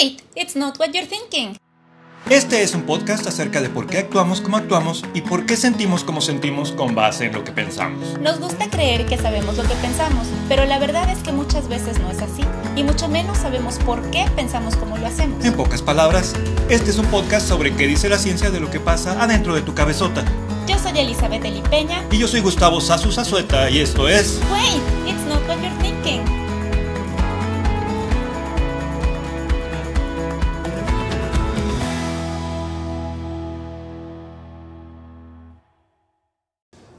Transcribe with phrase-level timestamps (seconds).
[0.00, 1.56] Wait, it's not what you're thinking.
[2.30, 6.04] Este es un podcast acerca de por qué actuamos como actuamos y por qué sentimos
[6.04, 8.18] como sentimos con base en lo que pensamos.
[8.20, 11.98] Nos gusta creer que sabemos lo que pensamos, pero la verdad es que muchas veces
[11.98, 12.42] no es así,
[12.76, 15.44] y mucho menos sabemos por qué pensamos como lo hacemos.
[15.44, 16.34] En pocas palabras,
[16.68, 19.62] este es un podcast sobre qué dice la ciencia de lo que pasa adentro de
[19.62, 20.22] tu cabezota.
[20.68, 22.04] Yo soy Elizabeth Elipeña.
[22.12, 24.38] Y yo soy Gustavo Sasu Sazueta y esto es...
[24.52, 25.77] Wait, it's not what you're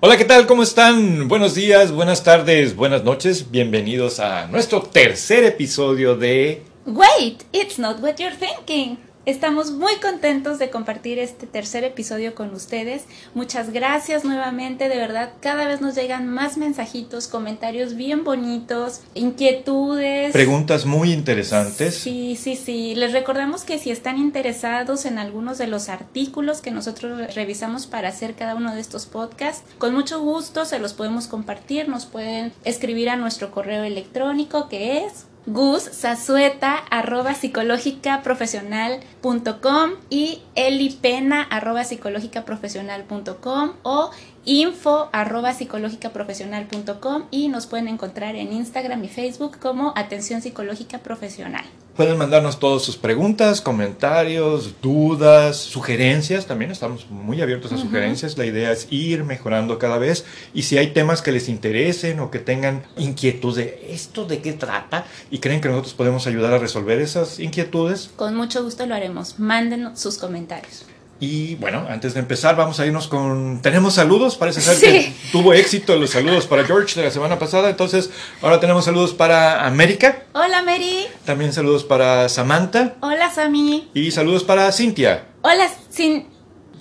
[0.02, 0.48] Hola, ¿qué tal?
[0.48, 1.28] ¿Cómo están?
[1.28, 3.52] Buenos días, buenas tardes, buenas noches.
[3.52, 6.64] Bienvenidos a nuestro tercer episodio de...
[6.86, 8.98] Wait, it's not what you're thinking.
[9.30, 13.04] Estamos muy contentos de compartir este tercer episodio con ustedes.
[13.36, 20.34] Muchas gracias nuevamente, de verdad, cada vez nos llegan más mensajitos, comentarios bien bonitos, inquietudes.
[20.34, 21.94] Preguntas muy interesantes.
[21.94, 22.96] Sí, sí, sí.
[22.96, 28.10] Les recordamos que si están interesados en algunos de los artículos que nosotros revisamos para
[28.10, 31.88] hacer cada uno de estos podcasts, con mucho gusto se los podemos compartir.
[31.88, 41.42] Nos pueden escribir a nuestro correo electrónico que es gussazueta arroba psicológica profesional.com y elipena
[41.42, 44.12] arroba psicológica profesional.com o
[44.46, 51.00] info arroba psicológica profesional.com y nos pueden encontrar en Instagram y Facebook como Atención Psicológica
[51.00, 51.66] Profesional.
[52.00, 56.46] Pueden mandarnos todas sus preguntas, comentarios, dudas, sugerencias.
[56.46, 58.38] También estamos muy abiertos a sugerencias.
[58.38, 60.24] La idea es ir mejorando cada vez.
[60.54, 64.54] Y si hay temas que les interesen o que tengan inquietud de esto de qué
[64.54, 68.96] trata y creen que nosotros podemos ayudar a resolver esas inquietudes, Con mucho gusto lo
[68.96, 69.38] haremos.
[69.38, 70.86] Manden sus comentarios.
[71.22, 73.62] Y bueno, antes de empezar, vamos a irnos con.
[73.62, 74.86] Tenemos saludos, parece ser Sí.
[74.86, 77.70] que tuvo éxito los saludos para George de la semana pasada.
[77.70, 78.10] Entonces,
[78.42, 81.06] ahora tenemos saludos para América, Hola Mary.
[81.26, 83.90] también saludos para Samantha Hola Sami.
[83.94, 85.26] y saludos para Cintia.
[85.42, 86.26] Hola Cin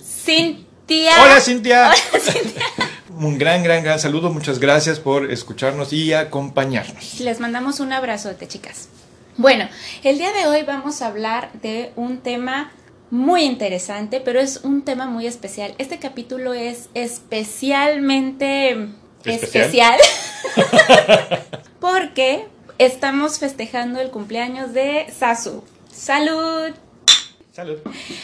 [0.01, 1.11] Cintia.
[1.21, 1.91] Hola Cintia.
[3.17, 4.29] Un gran, gran, gran saludo.
[4.31, 7.19] Muchas gracias por escucharnos y acompañarnos.
[7.19, 8.87] Les mandamos un abrazote, chicas.
[9.35, 9.67] Bueno,
[10.03, 12.71] el día de hoy vamos a hablar de un tema
[13.11, 15.73] muy interesante, pero es un tema muy especial.
[15.77, 18.89] Este capítulo es especialmente
[19.25, 19.97] ¿Especial?
[19.97, 19.99] especial
[21.79, 22.47] porque
[22.77, 25.63] estamos festejando el cumpleaños de Sasu.
[25.91, 26.71] ¡Salud!
[27.51, 27.79] Salud.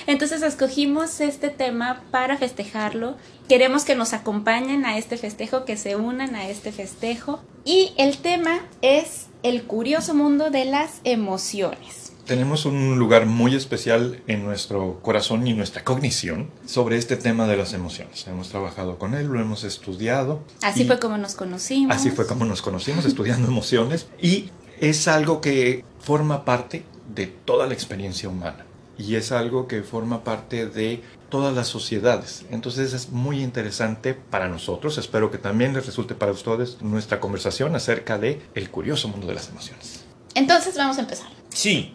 [0.07, 3.17] Entonces escogimos este tema para festejarlo.
[3.49, 7.41] Queremos que nos acompañen a este festejo, que se unan a este festejo.
[7.65, 12.04] Y el tema es el curioso mundo de las emociones.
[12.25, 17.55] Tenemos un lugar muy especial en nuestro corazón y nuestra cognición sobre este tema de
[17.55, 18.25] las emociones.
[18.25, 20.41] Hemos trabajado con él, lo hemos estudiado.
[20.63, 21.95] Así fue como nos conocimos.
[21.95, 24.07] Así fue como nos conocimos, estudiando emociones.
[24.19, 24.49] Y
[24.79, 26.83] es algo que forma parte
[27.13, 28.65] de toda la experiencia humana.
[28.97, 32.45] Y es algo que forma parte de todas las sociedades.
[32.49, 34.97] Entonces es muy interesante para nosotros.
[34.97, 39.35] Espero que también les resulte para ustedes nuestra conversación acerca de el curioso mundo de
[39.35, 40.05] las emociones.
[40.33, 41.27] Entonces vamos a empezar.
[41.49, 41.93] Sí.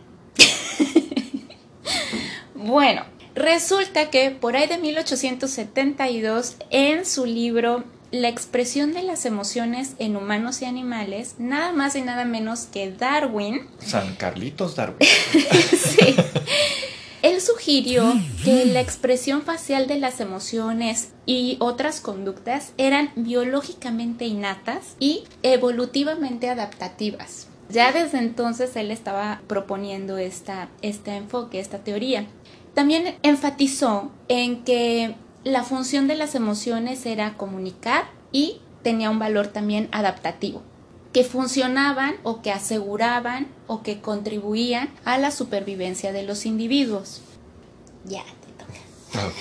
[2.71, 3.03] Bueno,
[3.35, 7.83] resulta que por ahí de 1872, en su libro
[8.13, 12.93] La expresión de las emociones en humanos y animales, nada más y nada menos que
[12.93, 14.99] Darwin, San Carlitos Darwin.
[15.77, 16.15] Sí.
[17.23, 18.15] Él sugirió
[18.45, 26.49] que la expresión facial de las emociones y otras conductas eran biológicamente innatas y evolutivamente
[26.49, 27.49] adaptativas.
[27.71, 32.27] Ya desde entonces él estaba proponiendo esta, este enfoque, esta teoría.
[32.75, 35.15] También enfatizó en que
[35.45, 40.63] la función de las emociones era comunicar y tenía un valor también adaptativo
[41.13, 47.23] que funcionaban o que aseguraban o que contribuían a la supervivencia de los individuos.
[48.05, 49.33] Ya, te toca.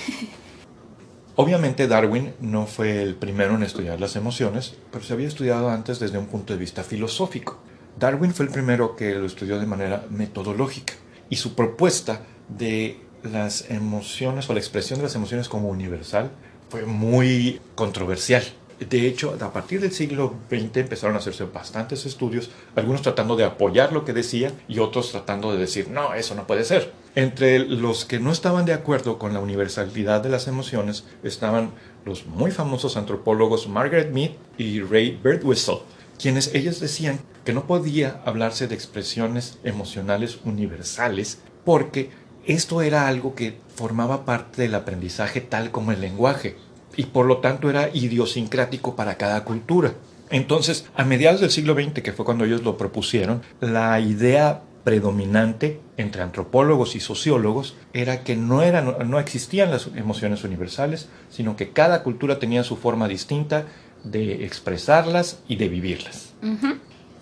[1.36, 6.00] Obviamente Darwin no fue el primero en estudiar las emociones, pero se había estudiado antes
[6.00, 7.58] desde un punto de vista filosófico.
[7.98, 10.94] Darwin fue el primero que lo estudió de manera metodológica
[11.28, 16.30] y su propuesta de las emociones o la expresión de las emociones como universal
[16.68, 18.42] fue muy controversial.
[18.88, 23.44] De hecho, a partir del siglo XX empezaron a hacerse bastantes estudios, algunos tratando de
[23.44, 26.92] apoyar lo que decía y otros tratando de decir, no, eso no puede ser.
[27.14, 31.72] Entre los que no estaban de acuerdo con la universalidad de las emociones estaban
[32.06, 35.80] los muy famosos antropólogos Margaret Mead y Ray Birdwhistell,
[36.18, 42.10] quienes ellos decían que no podía hablarse de expresiones emocionales universales porque
[42.46, 46.56] esto era algo que formaba parte del aprendizaje tal como el lenguaje
[46.96, 49.94] y por lo tanto era idiosincrático para cada cultura.
[50.30, 55.80] Entonces, a mediados del siglo XX, que fue cuando ellos lo propusieron, la idea predominante
[55.96, 61.70] entre antropólogos y sociólogos era que no, eran, no existían las emociones universales, sino que
[61.70, 63.66] cada cultura tenía su forma distinta
[64.04, 66.32] de expresarlas y de vivirlas.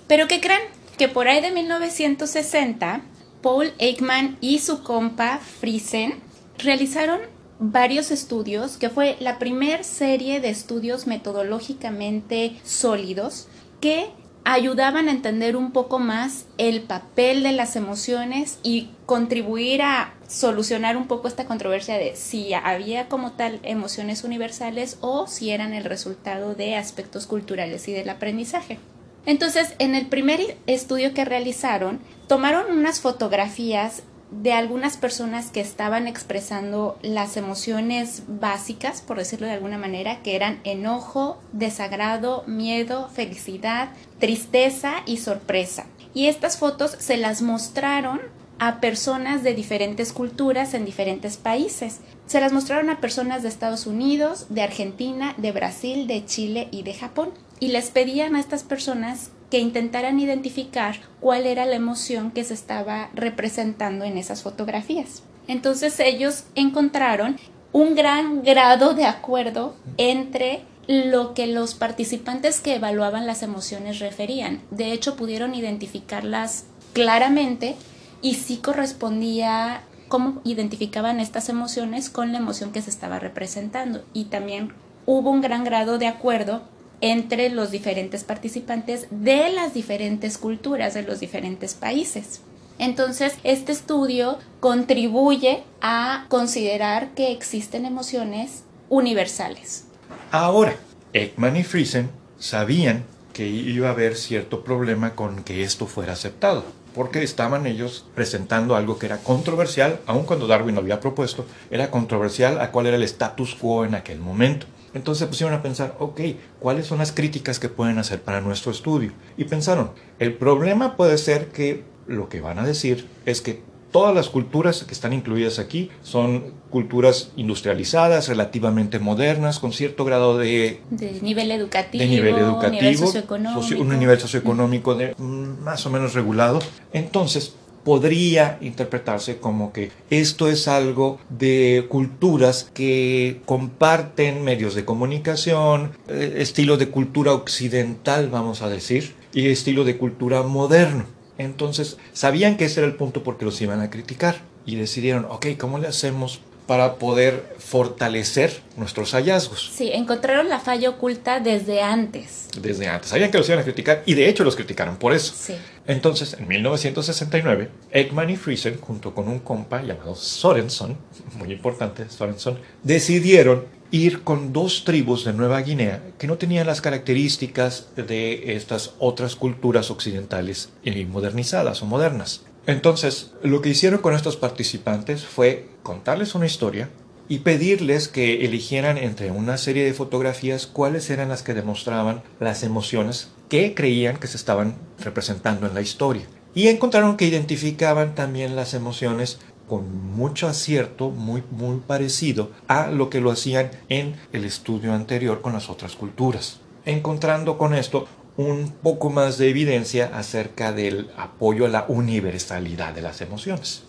[0.06, 0.62] Pero ¿qué creen?
[0.96, 3.02] Que por ahí de 1960,
[3.42, 6.20] Paul Ekman y su compa Friesen
[6.58, 7.20] realizaron
[7.60, 13.48] varios estudios, que fue la primera serie de estudios metodológicamente sólidos
[13.80, 14.10] que
[14.44, 20.96] ayudaban a entender un poco más el papel de las emociones y contribuir a solucionar
[20.96, 25.84] un poco esta controversia de si había como tal emociones universales o si eran el
[25.84, 28.78] resultado de aspectos culturales y del aprendizaje.
[29.28, 36.06] Entonces, en el primer estudio que realizaron, tomaron unas fotografías de algunas personas que estaban
[36.06, 43.90] expresando las emociones básicas, por decirlo de alguna manera, que eran enojo, desagrado, miedo, felicidad,
[44.18, 45.84] tristeza y sorpresa.
[46.14, 48.22] Y estas fotos se las mostraron
[48.58, 52.00] a personas de diferentes culturas en diferentes países.
[52.26, 56.82] Se las mostraron a personas de Estados Unidos, de Argentina, de Brasil, de Chile y
[56.82, 57.34] de Japón.
[57.60, 62.54] Y les pedían a estas personas que intentaran identificar cuál era la emoción que se
[62.54, 65.22] estaba representando en esas fotografías.
[65.46, 67.36] Entonces ellos encontraron
[67.72, 74.62] un gran grado de acuerdo entre lo que los participantes que evaluaban las emociones referían.
[74.70, 77.76] De hecho, pudieron identificarlas claramente
[78.22, 84.02] y sí correspondía cómo identificaban estas emociones con la emoción que se estaba representando.
[84.14, 84.72] Y también
[85.04, 86.62] hubo un gran grado de acuerdo
[87.00, 92.40] entre los diferentes participantes de las diferentes culturas, de los diferentes países.
[92.78, 99.84] Entonces, este estudio contribuye a considerar que existen emociones universales.
[100.30, 100.76] Ahora,
[101.12, 106.64] Ekman y Friesen sabían que iba a haber cierto problema con que esto fuera aceptado,
[106.94, 111.90] porque estaban ellos presentando algo que era controversial, aun cuando Darwin lo había propuesto, era
[111.90, 114.66] controversial a cuál era el status quo en aquel momento.
[114.98, 116.20] Entonces se pusieron a pensar, ok,
[116.58, 119.12] ¿cuáles son las críticas que pueden hacer para nuestro estudio?
[119.36, 123.62] Y pensaron, el problema puede ser que lo que van a decir es que
[123.92, 130.36] todas las culturas que están incluidas aquí son culturas industrializadas, relativamente modernas, con cierto grado
[130.36, 130.80] de,
[131.22, 133.80] nivel educativo, de nivel educativo socioeconómico.
[133.80, 136.58] un nivel socioeconómico de, mm, más o menos regulado.
[136.92, 137.54] Entonces,
[137.88, 146.34] podría interpretarse como que esto es algo de culturas que comparten medios de comunicación, eh,
[146.36, 151.06] estilo de cultura occidental, vamos a decir, y estilo de cultura moderno.
[151.38, 155.46] Entonces, sabían que ese era el punto porque los iban a criticar y decidieron, ok,
[155.56, 159.72] ¿cómo le hacemos para poder fortalecer nuestros hallazgos.
[159.74, 162.48] Sí, encontraron la falla oculta desde antes.
[162.60, 163.08] Desde antes.
[163.08, 165.32] Sabían que los iban a criticar y de hecho los criticaron por eso.
[165.34, 165.54] Sí.
[165.86, 170.98] Entonces, en 1969, Ekman y Friesen, junto con un compa llamado Sorenson,
[171.38, 176.82] muy importante, Sorenson, decidieron ir con dos tribus de Nueva Guinea que no tenían las
[176.82, 182.42] características de estas otras culturas occidentales y modernizadas o modernas.
[182.68, 186.90] Entonces, lo que hicieron con estos participantes fue contarles una historia
[187.26, 192.62] y pedirles que eligieran entre una serie de fotografías cuáles eran las que demostraban las
[192.64, 196.26] emociones que creían que se estaban representando en la historia.
[196.54, 203.08] Y encontraron que identificaban también las emociones con mucho acierto, muy, muy parecido a lo
[203.08, 206.60] que lo hacían en el estudio anterior con las otras culturas.
[206.84, 208.06] Encontrando con esto
[208.38, 213.82] un poco más de evidencia acerca del apoyo a la universalidad de las emociones.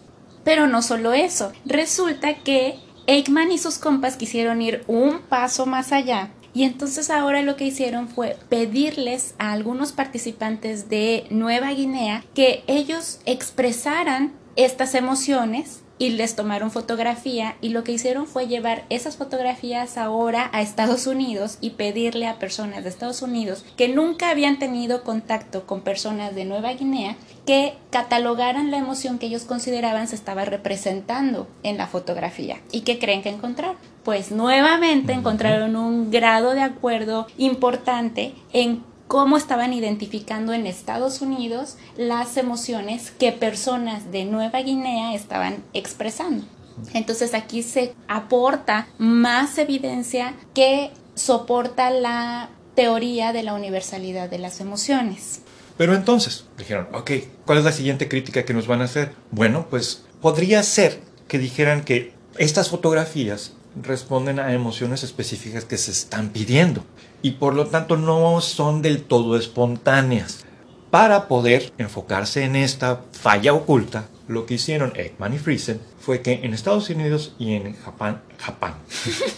[0.44, 5.92] Pero no solo eso, resulta que Eichmann y sus compas quisieron ir un paso más
[5.92, 12.26] allá y entonces ahora lo que hicieron fue pedirles a algunos participantes de Nueva Guinea
[12.34, 18.86] que ellos expresaran estas emociones y les tomaron fotografía y lo que hicieron fue llevar
[18.90, 24.30] esas fotografías ahora a Estados Unidos y pedirle a personas de Estados Unidos que nunca
[24.30, 30.08] habían tenido contacto con personas de Nueva Guinea que catalogaran la emoción que ellos consideraban
[30.08, 32.62] se estaba representando en la fotografía.
[32.72, 33.76] ¿Y qué creen que encontraron?
[34.04, 41.78] Pues nuevamente encontraron un grado de acuerdo importante en cómo estaban identificando en Estados Unidos
[41.98, 46.46] las emociones que personas de Nueva Guinea estaban expresando.
[46.94, 54.62] Entonces aquí se aporta más evidencia que soporta la teoría de la universalidad de las
[54.62, 55.42] emociones.
[55.76, 57.12] Pero entonces dijeron, ok,
[57.48, 59.14] ¿cuál es la siguiente crítica que nos van a hacer?
[59.32, 65.92] Bueno, pues podría ser que dijeran que estas fotografías responden a emociones específicas que se
[65.92, 66.84] están pidiendo
[67.22, 70.46] y por lo tanto no son del todo espontáneas.
[70.92, 76.42] Para poder enfocarse en esta falla oculta, lo que hicieron Ekman y Friesen fue que
[76.44, 78.74] en Estados Unidos y en Japón, Japón,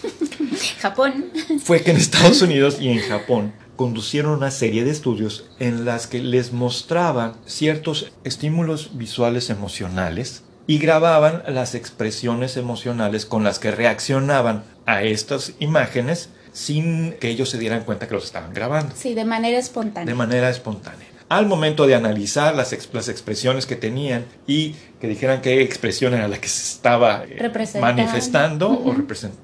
[0.80, 1.30] Japón,
[1.62, 6.06] fue que en Estados Unidos y en Japón conducieron una serie de estudios en las
[6.06, 13.70] que les mostraban ciertos estímulos visuales emocionales y grababan las expresiones emocionales con las que
[13.70, 18.94] reaccionaban a estas imágenes sin que ellos se dieran cuenta que los estaban grabando.
[18.96, 20.06] Sí, de manera espontánea.
[20.10, 21.06] De manera espontánea.
[21.28, 26.26] Al momento de analizar las, las expresiones que tenían y que dijeran qué expresión era
[26.26, 28.96] la que se estaba eh, manifestando o,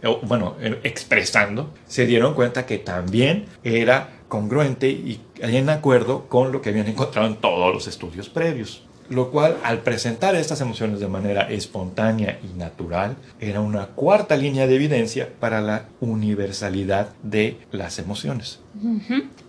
[0.05, 6.53] o, bueno, eh, expresando, se dieron cuenta que también era congruente y en acuerdo con
[6.53, 11.01] lo que habían encontrado en todos los estudios previos lo cual al presentar estas emociones
[11.01, 17.59] de manera espontánea y natural era una cuarta línea de evidencia para la universalidad de
[17.73, 18.61] las emociones.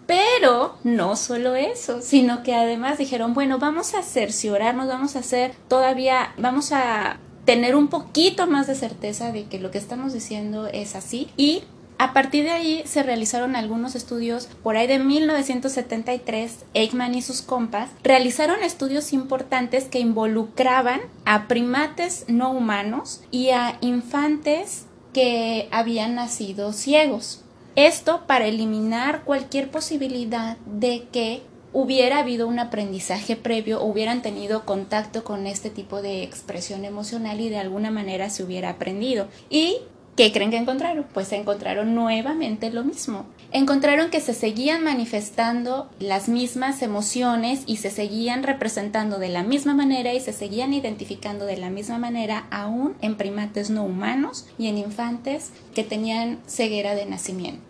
[0.05, 5.53] Pero no solo eso, sino que además dijeron, bueno, vamos a cerciorarnos, vamos a hacer
[5.67, 10.67] todavía, vamos a tener un poquito más de certeza de que lo que estamos diciendo
[10.67, 11.63] es así y
[11.99, 17.41] a partir de ahí se realizaron algunos estudios, por ahí de 1973, Eichmann y sus
[17.41, 26.15] compas realizaron estudios importantes que involucraban a primates no humanos y a infantes que habían
[26.15, 27.43] nacido ciegos.
[27.75, 31.41] Esto para eliminar cualquier posibilidad de que
[31.73, 37.49] hubiera habido un aprendizaje previo, hubieran tenido contacto con este tipo de expresión emocional y
[37.49, 39.27] de alguna manera se hubiera aprendido.
[39.49, 39.79] Y
[40.15, 41.05] ¿Qué creen que encontraron?
[41.13, 43.25] Pues encontraron nuevamente lo mismo.
[43.51, 49.73] Encontraron que se seguían manifestando las mismas emociones y se seguían representando de la misma
[49.73, 54.67] manera y se seguían identificando de la misma manera aún en primates no humanos y
[54.67, 57.61] en infantes que tenían ceguera de nacimiento.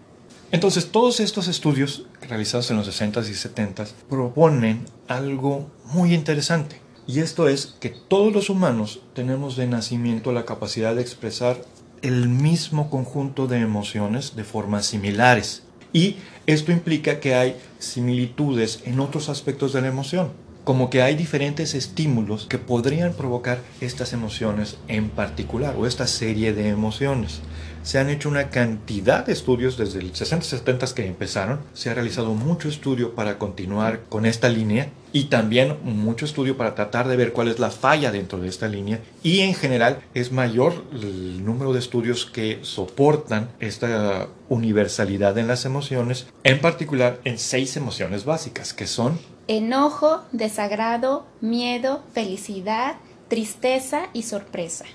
[0.51, 6.81] Entonces, todos estos estudios realizados en los 60s y 70s proponen algo muy interesante.
[7.05, 11.61] Y esto es que todos los humanos tenemos de nacimiento la capacidad de expresar
[12.01, 15.63] el mismo conjunto de emociones de formas similares.
[15.93, 20.29] Y esto implica que hay similitudes en otros aspectos de la emoción,
[20.63, 26.53] como que hay diferentes estímulos que podrían provocar estas emociones en particular o esta serie
[26.53, 27.41] de emociones
[27.89, 31.61] se han hecho una cantidad de estudios desde el 60 70 que empezaron.
[31.73, 36.75] Se ha realizado mucho estudio para continuar con esta línea y también mucho estudio para
[36.75, 38.99] tratar de ver cuál es la falla dentro de esta línea.
[39.23, 45.65] Y en general es mayor el número de estudios que soportan esta universalidad en las
[45.65, 49.17] emociones, en particular en seis emociones básicas, que son
[49.47, 52.97] enojo, desagrado, miedo, felicidad,
[53.29, 54.85] tristeza y sorpresa.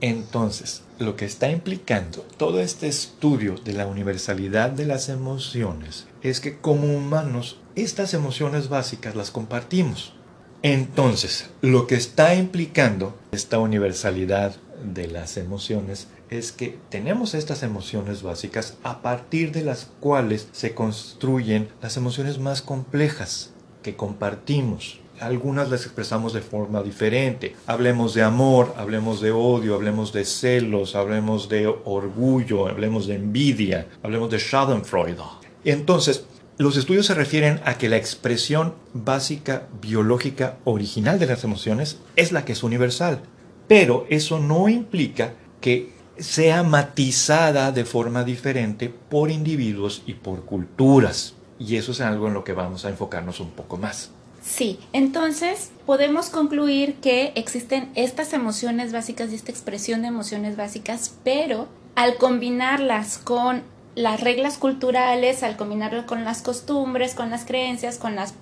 [0.00, 6.40] Entonces, lo que está implicando todo este estudio de la universalidad de las emociones es
[6.40, 10.14] que como humanos estas emociones básicas las compartimos.
[10.62, 18.22] Entonces, lo que está implicando esta universalidad de las emociones es que tenemos estas emociones
[18.22, 23.50] básicas a partir de las cuales se construyen las emociones más complejas
[23.82, 27.54] que compartimos algunas las expresamos de forma diferente.
[27.66, 33.86] Hablemos de amor, hablemos de odio, hablemos de celos, hablemos de orgullo, hablemos de envidia,
[34.02, 35.22] hablemos de Schadenfreude.
[35.64, 36.24] Entonces,
[36.56, 42.32] los estudios se refieren a que la expresión básica biológica original de las emociones es
[42.32, 43.20] la que es universal,
[43.68, 51.34] pero eso no implica que sea matizada de forma diferente por individuos y por culturas.
[51.58, 54.10] Y eso es algo en lo que vamos a enfocarnos un poco más.
[54.50, 61.14] Sí, entonces podemos concluir que existen estas emociones básicas y esta expresión de emociones básicas,
[61.22, 63.62] pero al combinarlas con
[63.94, 68.34] las reglas culturales, al combinarlo con las costumbres, con las creencias, con las,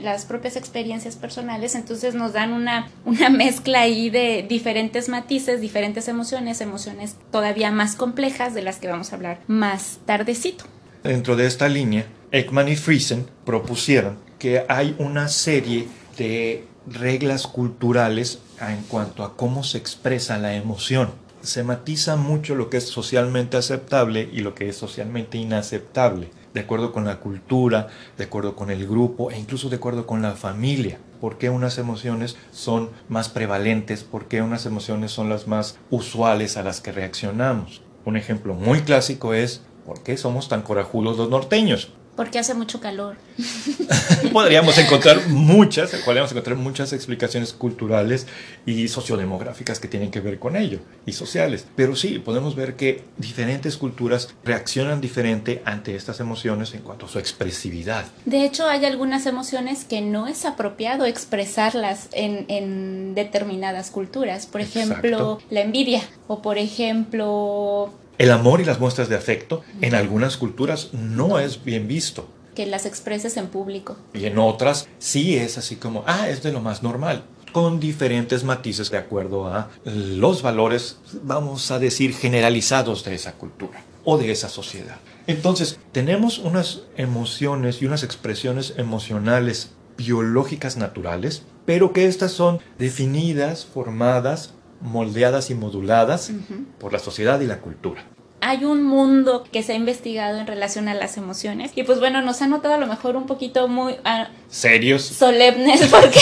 [0.00, 6.06] las propias experiencias personales, entonces nos dan una, una mezcla ahí de diferentes matices, diferentes
[6.06, 10.64] emociones, emociones todavía más complejas de las que vamos a hablar más tardecito.
[11.02, 18.40] Dentro de esta línea, Ekman y Friesen propusieron que hay una serie de reglas culturales
[18.60, 21.10] en cuanto a cómo se expresa la emoción.
[21.42, 26.60] Se matiza mucho lo que es socialmente aceptable y lo que es socialmente inaceptable, de
[26.60, 30.32] acuerdo con la cultura, de acuerdo con el grupo e incluso de acuerdo con la
[30.32, 30.98] familia.
[31.20, 34.02] ¿Por qué unas emociones son más prevalentes?
[34.02, 37.82] ¿Por qué unas emociones son las más usuales a las que reaccionamos?
[38.04, 41.92] Un ejemplo muy clásico es ¿por qué somos tan corajudos los norteños?
[42.18, 43.16] Porque hace mucho calor.
[44.32, 48.26] podríamos encontrar muchas, podríamos encontrar muchas explicaciones culturales
[48.66, 51.64] y sociodemográficas que tienen que ver con ello y sociales.
[51.76, 57.08] Pero sí, podemos ver que diferentes culturas reaccionan diferente ante estas emociones en cuanto a
[57.08, 58.04] su expresividad.
[58.24, 64.46] De hecho, hay algunas emociones que no es apropiado expresarlas en, en determinadas culturas.
[64.46, 69.94] Por ejemplo, la envidia o por ejemplo el amor y las muestras de afecto en
[69.94, 72.28] algunas culturas no es bien visto.
[72.54, 73.96] Que las expreses en público.
[74.12, 78.44] Y en otras sí es así como, ah, es de lo más normal con diferentes
[78.44, 84.30] matices de acuerdo a los valores, vamos a decir, generalizados de esa cultura o de
[84.30, 84.96] esa sociedad.
[85.26, 93.66] Entonces, tenemos unas emociones y unas expresiones emocionales biológicas naturales, pero que estas son definidas,
[93.66, 96.30] formadas moldeadas y moduladas
[96.78, 98.04] por la sociedad y la cultura.
[98.40, 102.22] Hay un mundo que se ha investigado en relación a las emociones y pues bueno,
[102.22, 103.96] nos ha notado a lo mejor un poquito muy...
[104.04, 105.02] Ah, serios.
[105.02, 106.20] Solemnes porque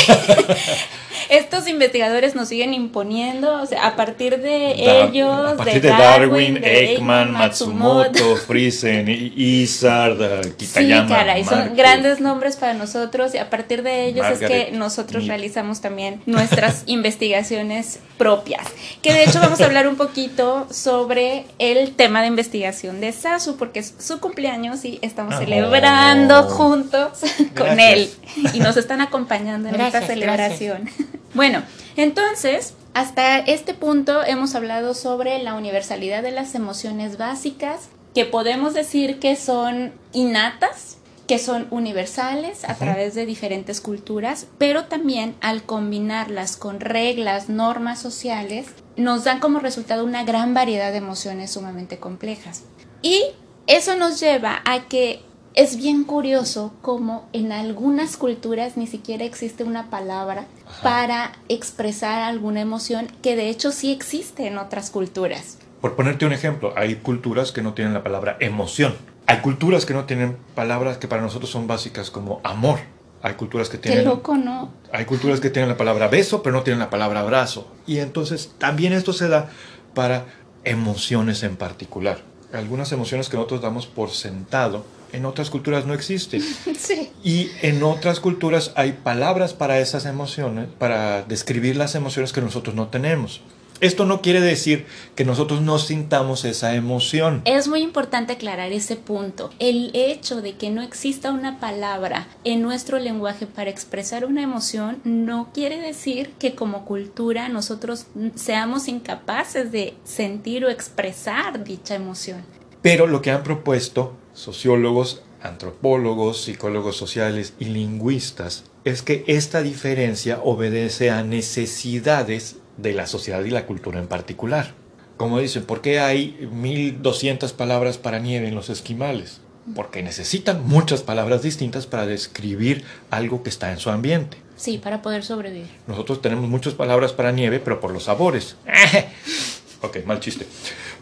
[1.29, 6.61] estos investigadores nos siguen imponiendo, o sea, a partir de ellos, a partir de, Darwin,
[6.63, 11.09] Ekman, Matsumoto, Friesen, Isard, Kitayama.
[11.09, 15.27] Sí, caray, son grandes nombres para nosotros y a partir de ellos es que nosotros
[15.27, 18.67] realizamos también nuestras investigaciones propias.
[19.03, 23.57] Que de hecho vamos a hablar un poquito sobre el tema de investigación de Sasu
[23.57, 27.21] porque es su cumpleaños y estamos ah, celebrando juntos
[27.57, 28.11] con él
[28.53, 30.89] y nos están acompañando en esta celebración.
[31.35, 31.63] Bueno,
[31.97, 38.73] entonces, hasta este punto hemos hablado sobre la universalidad de las emociones básicas, que podemos
[38.73, 40.97] decir que son innatas,
[41.27, 48.01] que son universales a través de diferentes culturas, pero también al combinarlas con reglas, normas
[48.01, 52.63] sociales, nos dan como resultado una gran variedad de emociones sumamente complejas.
[53.03, 53.23] Y
[53.67, 55.21] eso nos lleva a que
[55.57, 60.45] es bien curioso cómo en algunas culturas ni siquiera existe una palabra
[60.83, 65.57] para expresar alguna emoción que de hecho sí existe en otras culturas.
[65.81, 68.95] Por ponerte un ejemplo, hay culturas que no tienen la palabra emoción.
[69.27, 72.81] Hay culturas que no tienen palabras que para nosotros son básicas como amor.
[73.23, 74.01] Hay culturas que tienen...
[74.01, 74.71] Qué loco, ¿no?
[74.93, 77.73] Hay culturas que tienen la palabra beso, pero no tienen la palabra abrazo.
[77.87, 79.49] Y entonces también esto se da
[79.95, 80.27] para
[80.65, 82.19] emociones en particular.
[82.53, 86.43] Algunas emociones que nosotros damos por sentado en otras culturas no existen.
[87.25, 92.77] Y en otras culturas hay palabras para esas emociones, para describir las emociones que nosotros
[92.77, 93.41] no tenemos.
[93.81, 97.43] Esto no quiere decir que nosotros no sintamos esa emoción.
[97.45, 99.51] Es muy importante aclarar ese punto.
[99.59, 105.01] El hecho de que no exista una palabra en nuestro lenguaje para expresar una emoción
[105.05, 112.43] no quiere decir que como cultura nosotros seamos incapaces de sentir o expresar dicha emoción.
[112.81, 120.41] Pero lo que han propuesto sociólogos, antropólogos, psicólogos sociales y lingüistas es que esta diferencia
[120.45, 124.75] obedece a necesidades de la sociedad y la cultura en particular.
[125.17, 129.41] Como dicen, ¿por qué hay 1200 palabras para nieve en los esquimales?
[129.75, 134.37] Porque necesitan muchas palabras distintas para describir algo que está en su ambiente.
[134.57, 135.69] Sí, para poder sobrevivir.
[135.87, 138.57] Nosotros tenemos muchas palabras para nieve, pero por los sabores.
[139.83, 140.47] ok, mal chiste.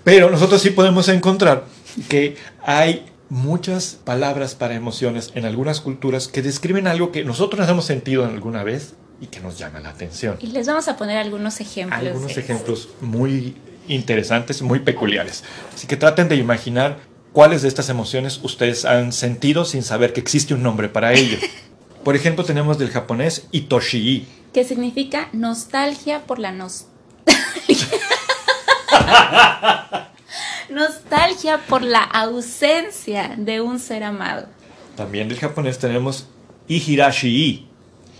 [0.05, 1.65] Pero nosotros sí podemos encontrar
[2.09, 7.69] que hay muchas palabras para emociones en algunas culturas que describen algo que nosotros nos
[7.69, 10.37] hemos sentido alguna vez y que nos llama la atención.
[10.41, 12.01] Y les vamos a poner algunos ejemplos.
[12.01, 13.57] Algunos ejemplos muy
[13.89, 15.45] interesantes, muy peculiares.
[15.75, 16.99] Así que traten de imaginar
[17.33, 21.39] cuáles de estas emociones ustedes han sentido sin saber que existe un nombre para ello.
[22.05, 24.27] Por ejemplo, tenemos del japonés itoshii.
[24.53, 27.89] Que significa nostalgia por la nostalgia.
[30.71, 34.47] nostalgia por la ausencia de un ser amado.
[34.97, 36.27] También del japonés tenemos
[36.69, 37.67] ihirashi,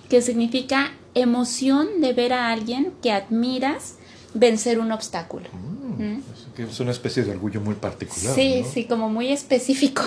[0.09, 3.97] que significa emoción de ver a alguien que admiras
[4.35, 5.49] vencer un obstáculo.
[5.53, 6.19] Mm,
[6.59, 8.35] es una especie de orgullo muy particular.
[8.35, 10.03] Sí, sí, como muy específico.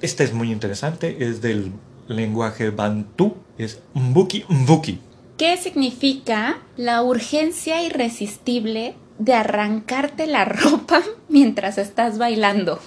[0.00, 1.72] Este es muy interesante, es del
[2.08, 5.00] lenguaje bantú, es mbuki mbuki.
[5.36, 12.80] ¿Qué significa la urgencia irresistible de arrancarte la ropa mientras estás bailando.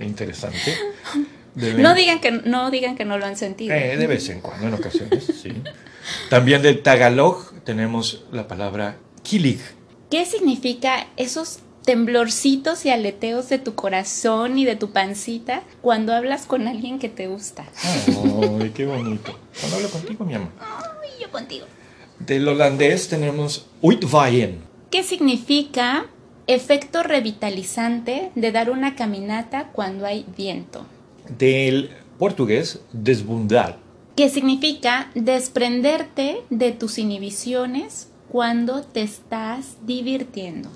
[0.00, 0.76] Interesante.
[1.54, 3.74] No, digan que, no digan que no lo han sentido.
[3.74, 5.52] Eh, de vez en cuando, en ocasiones, sí.
[6.30, 9.60] También del tagalog tenemos la palabra kilig.
[10.10, 16.46] ¿Qué significa esos temblorcitos y aleteos de tu corazón y de tu pancita cuando hablas
[16.46, 17.64] con alguien que te gusta?
[17.82, 19.38] Ay, qué bonito.
[19.60, 20.50] Cuando hablo contigo, mi amor.
[20.60, 21.66] Ay, yo contigo.
[22.26, 24.60] Del holandés tenemos uitwaaien.
[24.90, 26.06] ¿Qué significa
[26.46, 30.86] efecto revitalizante de dar una caminata cuando hay viento?
[31.36, 33.78] Del portugués desbundar.
[34.14, 40.68] Que significa desprenderte de tus inhibiciones cuando te estás divirtiendo.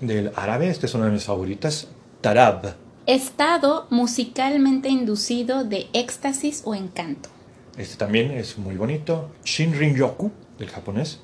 [0.00, 1.88] Del árabe, esta es una de mis favoritas,
[2.20, 2.76] tarab.
[3.06, 7.28] Estado musicalmente inducido de éxtasis o encanto.
[7.76, 9.30] Este también es muy bonito.
[9.44, 10.30] Shinrin-yoku,
[10.62, 11.18] del japonés.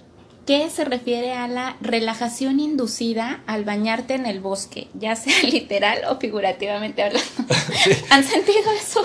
[0.49, 5.99] Que se refiere a la relajación inducida al bañarte en el bosque, ya sea literal
[6.09, 7.29] o figurativamente hablando.
[8.11, 9.03] ¿Han sentido eso?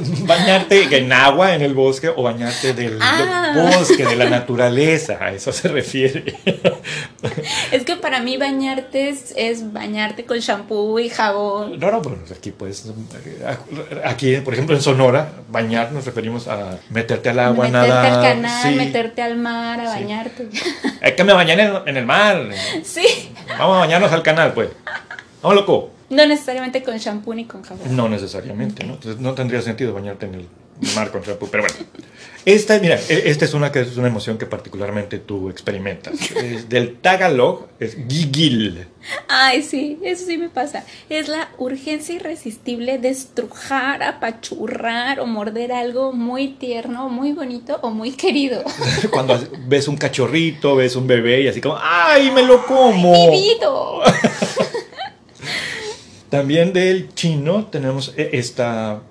[0.26, 3.52] Bañarte en agua en el bosque o bañarte del, Ah.
[3.54, 6.34] del bosque, de la naturaleza, a eso se refiere.
[7.70, 11.78] Es que para mí bañarte es, es bañarte con shampoo y jabón.
[11.78, 12.90] No, no, bueno, aquí pues,
[14.04, 18.16] aquí por ejemplo en Sonora, bañar nos referimos a meterte al agua, meterte nada.
[18.16, 18.76] al canal, sí.
[18.76, 20.02] meterte al mar, a Sí.
[20.02, 20.48] bañarte.
[21.00, 22.48] Es que me bañé en el, en el mar.
[22.84, 23.32] sí.
[23.58, 24.68] Vamos a bañarnos al canal, pues.
[25.42, 25.90] Vamos, loco.
[26.10, 27.96] No necesariamente con shampoo ni con jabón.
[27.96, 28.94] No necesariamente, ¿no?
[28.94, 30.48] Entonces no tendría sentido bañarte en el
[30.94, 31.76] mar con champú, pero bueno.
[32.44, 36.14] Esta, mira, e- esta es una que es una emoción que particularmente tú experimentas.
[36.32, 38.88] Es del Tagalog es gigil.
[39.28, 40.84] Ay, sí, eso sí me pasa.
[41.08, 47.90] Es la urgencia irresistible de estrujar, apachurrar o morder algo muy tierno, muy bonito o
[47.90, 48.64] muy querido.
[49.12, 53.30] Cuando ves un cachorrito, ves un bebé y así como, ¡ay, me lo como!
[53.30, 54.02] ¡Vivido!
[56.28, 59.02] También del chino tenemos e- esta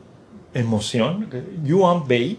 [0.54, 1.30] emoción,
[1.64, 2.38] Yuan Bei,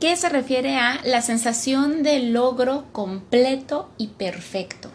[0.00, 4.90] Que se refiere a la sensación de logro completo y perfecto.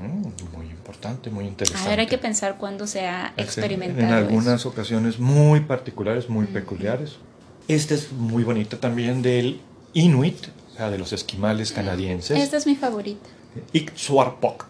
[0.00, 1.88] Mm, muy importante, muy A interesante.
[1.90, 4.06] ver, hay que pensar cuándo se ha experimentado.
[4.06, 4.70] En algunas eso.
[4.70, 7.16] ocasiones muy particulares, muy peculiares.
[7.68, 9.60] Este es muy bonito también del
[9.92, 12.38] Inuit, o sea, de los esquimales canadienses.
[12.38, 13.28] Esta es mi favorita.
[13.72, 14.66] Ixuarpok.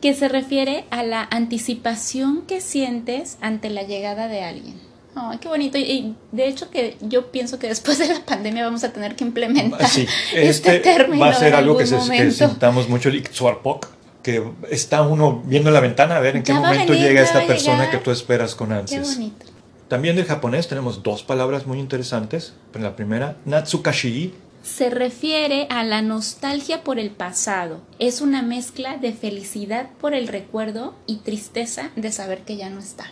[0.00, 4.85] Que se refiere a la anticipación que sientes ante la llegada de alguien.
[5.18, 5.78] Ay, qué bonito.
[5.78, 9.24] Y, de hecho que yo pienso que después de la pandemia vamos a tener que
[9.24, 13.16] implementar Sí, este, este término va a ser algo que, se, que sintamos mucho el
[13.16, 13.86] Ixuarpok,
[14.22, 17.46] que está uno viendo la ventana a ver en qué Ya momento venir, llega esta
[17.46, 19.14] persona que tú esperas con Qué ansias.
[19.14, 19.46] bonito.
[19.88, 22.52] También del japonés tenemos dos palabras muy interesantes.
[22.74, 27.80] La primera, Natsukashi, Se refiere a la nostalgia por el pasado.
[28.00, 32.80] Es una mezcla de felicidad por el recuerdo y tristeza de saber que ya no
[32.80, 33.06] está.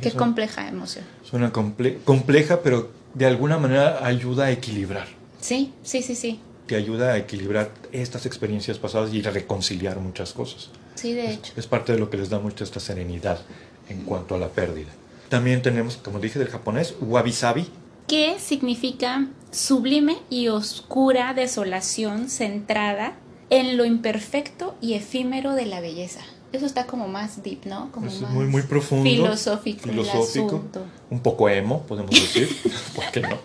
[0.00, 1.04] Qué compleja emoción.
[1.24, 5.08] Suena comple- compleja, pero de alguna manera ayuda a equilibrar.
[5.40, 6.40] Sí, sí, sí, sí.
[6.66, 10.70] Te ayuda a equilibrar estas experiencias pasadas y a reconciliar muchas cosas.
[10.94, 11.52] Sí, de hecho.
[11.56, 13.40] Es parte de lo que les da mucho esta serenidad
[13.88, 14.90] en cuanto a la pérdida.
[15.28, 17.68] También tenemos, como dije, del japonés, wabi-sabi.
[18.06, 23.14] que significa sublime y oscura desolación centrada
[23.50, 26.20] en lo imperfecto y efímero de la belleza.
[26.52, 27.92] Eso está como más deep, ¿no?
[27.92, 29.04] Como Es más muy, muy profundo.
[29.08, 30.64] filosófico, filosófico,
[31.10, 32.48] un poco emo, podemos decir.
[32.94, 33.38] ¿Por qué no?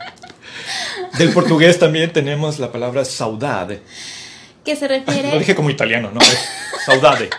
[1.18, 3.82] Del portugués también tenemos la palabra saudade.
[4.64, 6.20] Que se Lo refiere dije como italiano, ¿no?
[6.20, 6.40] Es
[6.86, 7.30] saudade.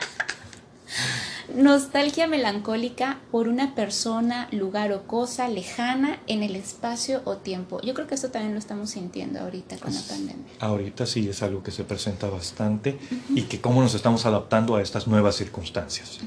[1.57, 7.81] Nostalgia melancólica por una persona, lugar o cosa lejana en el espacio o tiempo.
[7.83, 10.53] Yo creo que eso también lo estamos sintiendo ahorita con la pandemia.
[10.61, 12.99] Ahorita sí es algo que se presenta bastante
[13.35, 16.19] y que cómo nos estamos adaptando a estas nuevas circunstancias.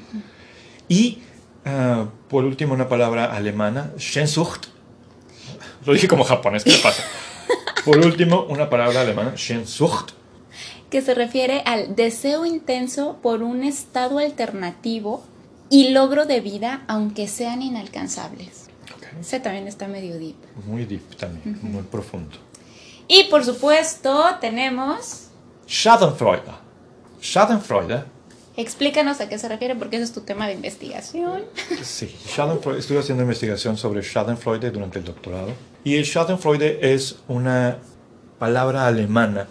[0.88, 1.20] Y
[1.66, 4.68] ah, por último una palabra alemana, Sehnsucht.
[5.86, 7.04] Lo dije como japonés, ¿qué pasa?
[7.86, 10.19] Por último una palabra alemana, Sehnsucht.
[10.90, 15.24] Que se refiere al deseo intenso por un estado alternativo
[15.70, 18.68] y logro de vida aunque sean inalcanzables.
[19.20, 20.36] Ese también está medio deep.
[20.66, 22.38] Muy deep también, muy profundo.
[23.08, 25.28] Y por supuesto tenemos...
[25.68, 26.52] Schadenfreude.
[27.22, 28.04] Schadenfreude,
[28.60, 31.44] Explícanos a qué se refiere porque ese es tu tema de investigación.
[31.82, 35.54] sí, Schadenfreude, estuve haciendo investigación sobre Schadenfreude durante el doctorado.
[35.86, 37.78] Y el Schadenfreude es una
[38.38, 39.48] palabra alemana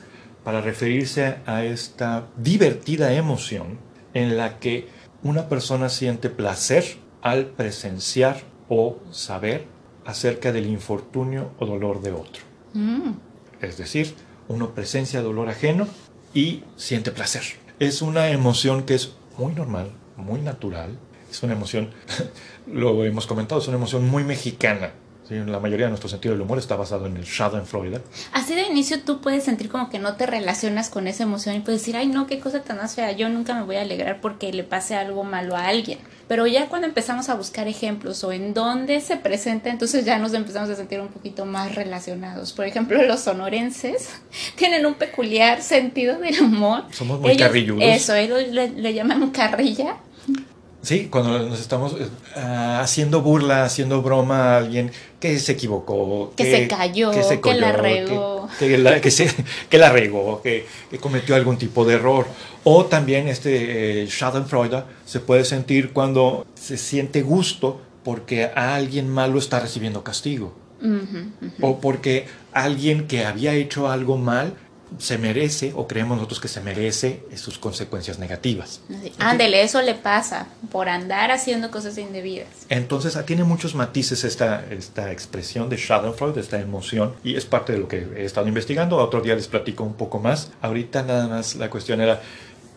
[0.49, 3.79] para referirse a esta divertida emoción
[4.15, 4.89] en la que
[5.23, 9.67] una persona siente placer al presenciar o saber
[10.07, 12.43] acerca del infortunio o dolor de otro.
[12.73, 13.11] Mm,
[13.61, 14.15] Es decir,
[14.49, 15.87] uno presencia dolor ajeno
[16.33, 17.43] y siente placer.
[17.79, 20.99] Es una emoción que es muy normal, muy natural.
[21.31, 21.91] Es una emoción,
[22.67, 24.93] lo hemos comentado, es una emoción muy mexicana.
[25.29, 25.35] ¿Sí?
[25.47, 28.01] La mayoría de nuestro sentido del humor está basado en el Schadenfreude.
[28.33, 31.61] Así de inicio tú puedes sentir como que no te relacionas con esa emoción y
[31.61, 34.21] puedes decir, ay no, qué cosa tan más fea, yo nunca me voy a alegrar
[34.21, 35.99] porque le pase algo malo a alguien.
[36.29, 40.35] Pero ya cuando empezamos a buscar ejemplos o en dónde se presenta, entonces ya nos
[40.35, 42.53] empezamos a sentir un poquito más relacionados.
[42.53, 44.11] Por ejemplo, los sonorenses
[44.57, 46.85] tienen un peculiar sentido del humor.
[46.91, 47.83] Somos muy carrilludos.
[47.83, 49.97] Eso, ellos le, le llaman carrilla.
[50.89, 56.33] Sí, cuando nos estamos eh, ah, haciendo burla, haciendo broma a alguien que se equivocó,
[56.35, 59.31] que, se cayó, que, la regó, que, la, se,
[59.69, 60.65] que la regó, que,
[60.99, 62.27] cometió algún tipo de error.
[62.65, 69.11] O también este eh, Schadenfreude se puede sentir cuando se siente gusto porque a alguien
[69.11, 70.55] malo está recibiendo castigo.
[71.61, 72.25] O porque
[72.55, 74.55] alguien que había hecho algo mal
[74.99, 78.81] se merece o creemos nosotros que se merece sus consecuencias negativas.
[79.19, 82.49] Ándele, eso le pasa por andar haciendo cosas indebidas.
[82.69, 87.75] Entonces ah, tiene muchos matices esta, esta expresión de Schadenfreude, esta emoción, y es parte
[87.75, 88.97] de lo que he estado investigando.
[88.97, 90.51] Otro día les platico un poco más.
[90.63, 92.23] Ahorita nada más la cuestión era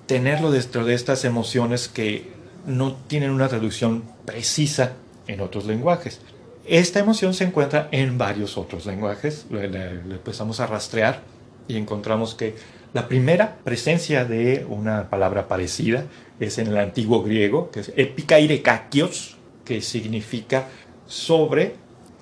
[0.05, 2.31] tenerlo dentro de estas emociones que
[2.65, 4.93] no tienen una traducción precisa
[5.27, 6.19] en otros lenguajes.
[6.65, 11.21] Esta emoción se encuentra en varios otros lenguajes, le, le empezamos a rastrear
[11.71, 12.55] y encontramos que
[12.93, 16.05] la primera presencia de una palabra parecida
[16.39, 20.67] es en el antiguo griego, que es epikairecakios, que significa
[21.07, 21.75] sobre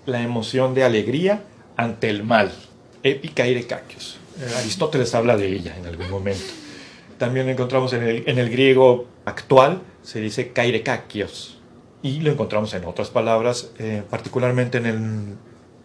[0.06, 1.44] la emoción de alegría
[1.76, 2.52] ante el mal.
[3.02, 4.20] Epikairecakios.
[4.40, 6.54] Eh, Aristóteles habla de ella en algún momento.
[7.18, 11.60] También encontramos en el, en el griego actual, se dice kairecakios.
[12.04, 15.36] Y lo encontramos en otras palabras, eh, particularmente en el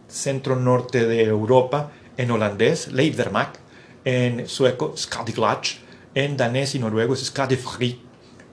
[0.08, 3.58] centro norte de Europa, en holandés, Leidermak,
[4.04, 5.76] en sueco, Skadiglatch,
[6.14, 8.00] en danés y noruego Skadifri,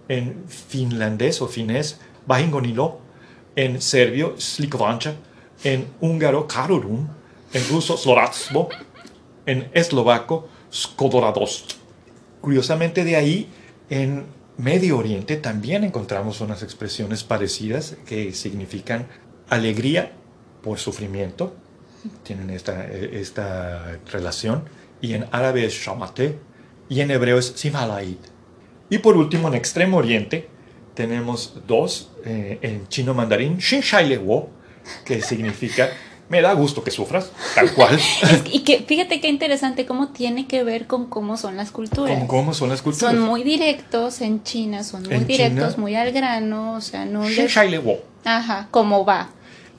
[0.07, 2.99] en finlandés o finés, Bahingonilo,
[3.55, 5.15] en serbio, Slikovancha,
[5.63, 7.09] en húngaro, Karurun,
[7.53, 8.69] en ruso, Sloratsbo,
[9.45, 11.73] en eslovaco, Skodoradost.
[12.39, 13.49] Curiosamente de ahí,
[13.89, 14.25] en
[14.57, 19.07] Medio Oriente también encontramos unas expresiones parecidas que significan
[19.49, 20.13] alegría
[20.61, 21.55] por sufrimiento,
[22.23, 24.63] tienen esta, esta relación,
[25.01, 26.37] y en árabe es shamate,
[26.89, 28.17] y en hebreo es simalaid.
[28.89, 30.49] Y por último, en Extremo Oriente,
[30.93, 33.59] tenemos dos, eh, en chino mandarín,
[34.25, 34.49] wo,
[35.05, 35.89] que significa
[36.31, 37.99] me da gusto que sufras, tal cual.
[38.45, 42.17] y que fíjate qué interesante cómo tiene que ver con cómo son las culturas.
[42.17, 43.13] Con cómo son las culturas.
[43.13, 47.23] Son muy directos en China, son muy directos, muy al grano, o sea, no
[47.83, 47.99] wo.
[48.23, 49.29] Ajá, cómo va.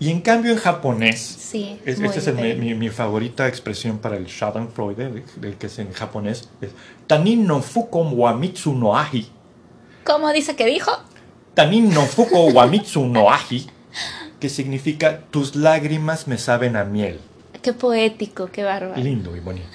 [0.02, 5.54] Y en cambio en japonés, sí, esta es mi, favorita expresión para el Schadenfreude, del
[5.54, 6.70] que es en japonés, es
[7.06, 9.28] Tanin no fuko wamitsu no ahi.
[10.02, 10.90] ¿Cómo dice que dijo?
[11.54, 13.68] Tanin no fuko wamitsu no ahi,
[14.40, 17.20] que significa tus lágrimas me saben a miel.
[17.62, 19.00] Qué poético, qué bárbaro.
[19.00, 19.68] Lindo y bonito.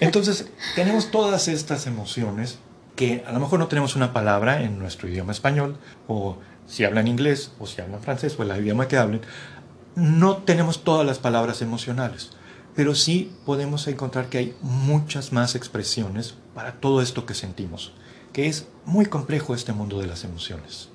[0.00, 2.58] Entonces, tenemos todas estas emociones
[2.96, 7.08] que a lo mejor no tenemos una palabra en nuestro idioma español o si hablan
[7.08, 9.20] inglés o si hablan francés o el idioma que hablen,
[9.94, 12.30] no tenemos todas las palabras emocionales,
[12.74, 17.92] pero sí podemos encontrar que hay muchas más expresiones para todo esto que sentimos,
[18.32, 20.88] que es muy complejo este mundo de las emociones.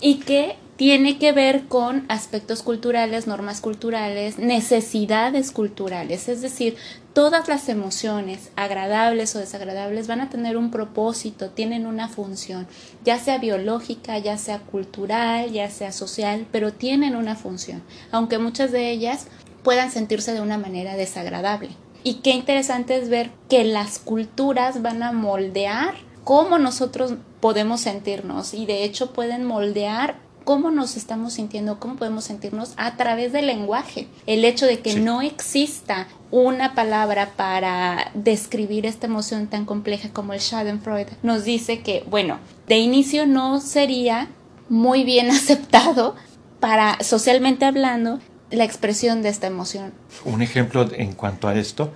[0.00, 6.30] Y que tiene que ver con aspectos culturales, normas culturales, necesidades culturales.
[6.30, 6.76] Es decir,
[7.12, 12.66] todas las emociones, agradables o desagradables, van a tener un propósito, tienen una función,
[13.04, 18.72] ya sea biológica, ya sea cultural, ya sea social, pero tienen una función, aunque muchas
[18.72, 19.26] de ellas
[19.62, 21.70] puedan sentirse de una manera desagradable.
[22.02, 25.94] Y qué interesante es ver que las culturas van a moldear
[26.24, 32.24] cómo nosotros podemos sentirnos y de hecho pueden moldear cómo nos estamos sintiendo, cómo podemos
[32.24, 34.08] sentirnos a través del lenguaje.
[34.26, 40.32] El hecho de que no exista una palabra para describir esta emoción tan compleja como
[40.32, 44.28] el Schadenfreude nos dice que, bueno, de inicio no sería
[44.68, 46.14] muy bien aceptado
[46.60, 49.92] para, socialmente hablando, la expresión de esta emoción.
[50.24, 51.92] Un ejemplo en cuanto a esto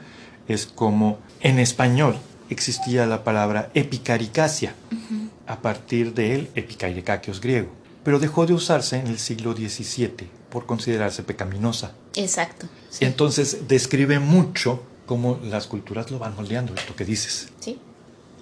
[0.46, 2.16] es como en español
[2.50, 4.74] existía la palabra epicaricacia
[5.46, 11.22] a partir del epicaricacios griego pero dejó de usarse en el siglo XVII por considerarse
[11.22, 11.94] pecaminosa.
[12.14, 12.68] Exacto.
[13.00, 17.48] Entonces describe mucho cómo las culturas lo van moldeando, esto que dices.
[17.60, 17.80] Sí.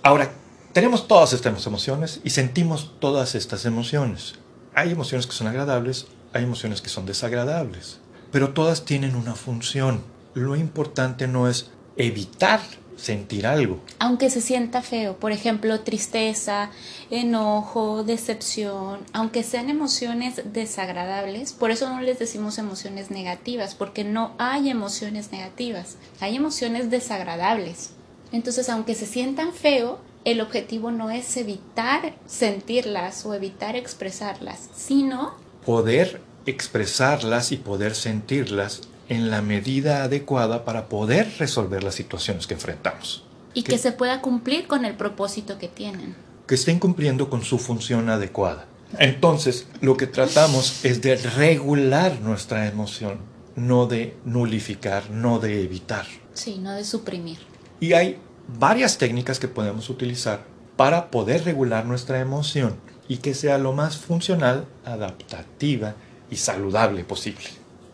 [0.03, 0.33] Ahora,
[0.72, 4.35] tenemos todas estas emociones y sentimos todas estas emociones.
[4.75, 7.98] Hay emociones que son agradables, hay emociones que son desagradables,
[8.31, 10.03] pero todas tienen una función.
[10.35, 12.61] Lo importante no es evitar
[13.02, 13.80] sentir algo.
[13.98, 16.70] Aunque se sienta feo, por ejemplo, tristeza,
[17.10, 24.34] enojo, decepción, aunque sean emociones desagradables, por eso no les decimos emociones negativas, porque no
[24.38, 27.90] hay emociones negativas, hay emociones desagradables.
[28.30, 35.34] Entonces, aunque se sientan feo, el objetivo no es evitar sentirlas o evitar expresarlas, sino
[35.66, 42.54] poder expresarlas y poder sentirlas en la medida adecuada para poder resolver las situaciones que
[42.54, 43.24] enfrentamos.
[43.54, 46.14] Y que, se pueda cumplir con el propósito que tienen.
[46.46, 48.66] que estén cumpliendo con su función adecuada.
[48.98, 53.18] Entonces, lo que tratamos es de regular nuestra emoción,
[53.56, 56.06] no de nulificar, no de evitar.
[56.34, 57.38] Sí, no de suprimir.
[57.80, 58.18] Y hay
[58.58, 60.44] varias técnicas que podemos utilizar
[60.76, 62.76] para poder regular nuestra emoción
[63.08, 65.94] y que sea lo más funcional, adaptativa
[66.30, 67.44] y saludable posible.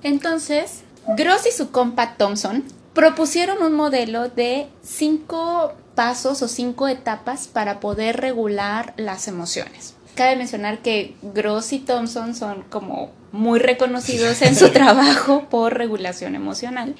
[0.03, 0.83] Entonces,
[1.17, 7.81] Gross y su compa Thompson propusieron un modelo de cinco pasos o cinco etapas para
[7.81, 9.95] poder regular las emociones.
[10.15, 16.35] Cabe mencionar que Gross y Thompson son como muy reconocidos en su trabajo por regulación
[16.35, 16.95] emocional.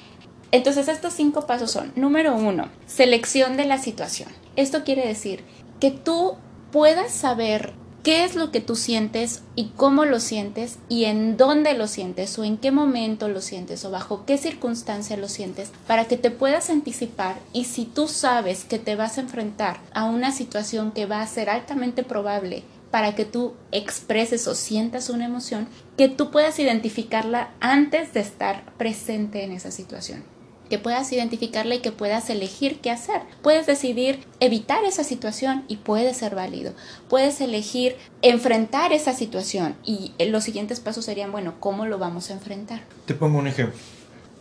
[0.51, 4.29] Entonces estos cinco pasos son, número uno, selección de la situación.
[4.55, 5.43] Esto quiere decir
[5.79, 6.35] que tú
[6.71, 11.73] puedas saber qué es lo que tú sientes y cómo lo sientes y en dónde
[11.73, 16.05] lo sientes o en qué momento lo sientes o bajo qué circunstancia lo sientes para
[16.05, 20.31] que te puedas anticipar y si tú sabes que te vas a enfrentar a una
[20.31, 25.67] situación que va a ser altamente probable para que tú expreses o sientas una emoción,
[25.95, 30.23] que tú puedas identificarla antes de estar presente en esa situación
[30.69, 33.21] que puedas identificarla y que puedas elegir qué hacer.
[33.41, 36.73] Puedes decidir evitar esa situación y puede ser válido.
[37.09, 42.33] Puedes elegir enfrentar esa situación y los siguientes pasos serían, bueno, ¿cómo lo vamos a
[42.33, 42.83] enfrentar?
[43.05, 43.77] Te pongo un ejemplo.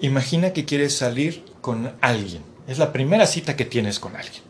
[0.01, 2.43] Imagina que quieres salir con alguien.
[2.69, 4.43] Es la primera cita que tienes con alguien.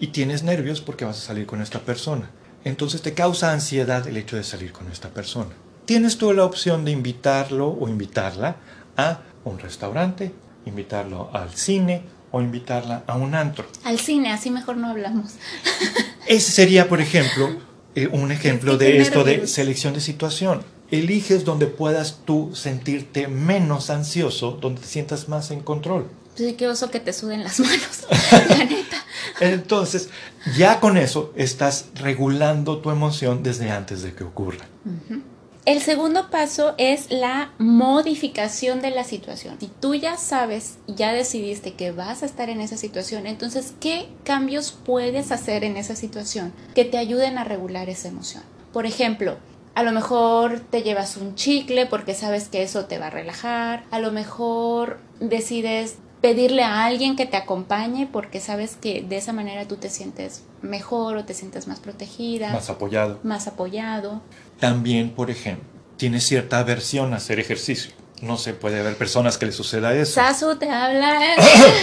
[0.00, 2.30] Y tienes nervios porque vas a salir con esta persona.
[2.64, 5.50] Entonces te causa ansiedad el hecho de salir con esta persona.
[5.84, 8.56] Tienes tú la opción de invitarlo o invitarla
[8.96, 10.32] a un restaurante,
[10.68, 13.66] invitarlo al cine o invitarla a un antro.
[13.84, 15.32] Al cine, así mejor no hablamos.
[16.26, 17.56] Ese sería, por ejemplo,
[17.94, 20.62] eh, un ejemplo de esto de selección de situación.
[20.90, 26.06] Eliges donde puedas tú sentirte menos ansioso, donde te sientas más en control.
[26.34, 28.06] Sí, qué oso que te suden las manos,
[28.48, 29.04] la neta.
[29.40, 30.08] Entonces,
[30.56, 34.66] ya con eso estás regulando tu emoción desde antes de que ocurra.
[35.68, 39.58] El segundo paso es la modificación de la situación.
[39.60, 44.08] Si tú ya sabes ya decidiste que vas a estar en esa situación, entonces, ¿qué
[44.24, 48.42] cambios puedes hacer en esa situación que te ayuden a regular esa emoción?
[48.72, 49.36] Por ejemplo,
[49.74, 53.84] a lo mejor te llevas un chicle porque sabes que eso te va a relajar.
[53.90, 59.32] A lo mejor decides pedirle a alguien que te acompañe porque sabes que de esa
[59.32, 62.52] manera tú te sientes mejor o te sientes más protegida.
[62.52, 63.20] Más apoyado.
[63.22, 64.20] Más apoyado.
[64.58, 65.64] También, por ejemplo,
[65.96, 67.92] tienes cierta aversión a hacer ejercicio.
[68.22, 70.14] No se puede ver personas que le suceda eso.
[70.14, 71.20] Sasu te habla.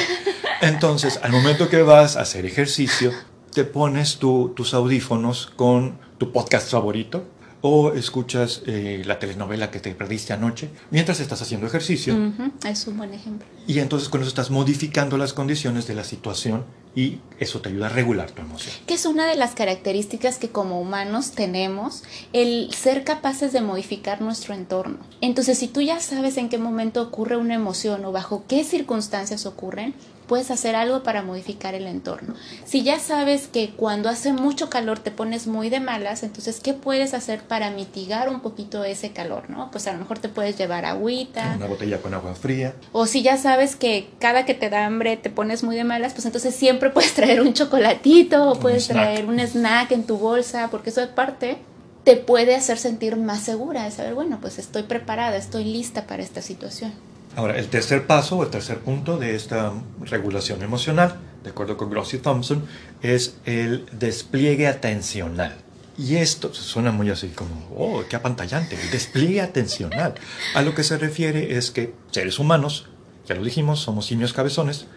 [0.62, 3.14] Entonces, al momento que vas a hacer ejercicio,
[3.54, 7.26] te pones tus audífonos con tu podcast favorito
[7.68, 12.16] o escuchas eh, la telenovela que te perdiste anoche mientras estás haciendo ejercicio.
[12.64, 13.48] Es un buen ejemplo.
[13.66, 16.64] Y entonces con eso estás modificando las condiciones de la situación
[16.96, 18.72] y eso te ayuda a regular tu emoción.
[18.86, 24.22] Que es una de las características que como humanos tenemos, el ser capaces de modificar
[24.22, 25.00] nuestro entorno.
[25.22, 29.48] Entonces, si tú ya sabes en qué momento ocurre una emoción o bajo qué circunstancias
[29.48, 29.96] ocurren,
[30.28, 32.34] puedes hacer algo para modificar el entorno.
[32.66, 36.74] Si ya sabes que cuando hace mucho calor te pones muy de malas, entonces, ¿qué
[36.74, 39.72] puedes hacer para mitigar un poquito ese calor, no?
[39.72, 41.54] Pues a lo mejor te puedes llevar agüita.
[41.58, 42.76] Una botella con agua fría.
[42.92, 46.14] O si ya sabes que cada que te da hambre te pones muy de malas,
[46.14, 50.70] pues entonces siempre puedes traer un chocolatito o puedes traer un snack en tu bolsa,
[50.70, 51.58] porque eso de parte
[52.04, 56.22] te puede hacer sentir más segura, de saber, bueno, pues estoy preparada, estoy lista para
[56.22, 56.94] esta situación.
[57.36, 61.90] Ahora, el tercer paso o el tercer punto de esta regulación emocional, de acuerdo con
[61.90, 62.66] Gross y Thompson,
[63.02, 65.58] es el despliegue atencional.
[65.98, 70.16] Y esto suena muy así como, oh, qué apantallante, el despliegue atencional.
[70.54, 72.88] A lo que se refiere es que seres humanos,
[73.28, 74.88] ya lo dijimos, somos simios cabezones,